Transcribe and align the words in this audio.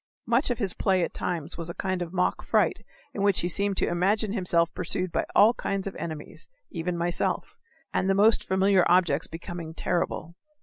Much 0.25 0.49
of 0.49 0.57
his 0.57 0.73
play 0.73 1.03
at 1.03 1.13
times 1.13 1.59
was 1.59 1.69
a 1.69 1.75
kind 1.75 2.01
of 2.01 2.11
mock 2.11 2.41
fright 2.41 2.83
in 3.13 3.21
which 3.21 3.41
he 3.41 3.47
seemed 3.47 3.77
to 3.77 3.87
imagine 3.87 4.33
himself 4.33 4.73
pursued 4.73 5.11
by 5.11 5.23
all 5.35 5.53
kinds 5.53 5.85
of 5.85 5.95
enemies 5.97 6.47
even 6.71 6.97
myself 6.97 7.55
and 7.93 8.09
the 8.09 8.15
most 8.15 8.43
familiar 8.43 8.83
objects 8.89 9.27
becoming 9.27 9.75
terrible. 9.75 10.33